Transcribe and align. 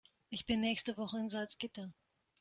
Ich 0.31 0.47
bin 0.47 0.61
nächste 0.61 0.97
Woche 0.97 1.19
in 1.19 1.29
Salzgitter 1.29 1.93